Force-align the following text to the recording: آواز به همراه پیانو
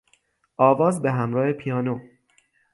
آواز 0.57 1.01
به 1.01 1.11
همراه 1.11 1.51
پیانو 1.53 1.99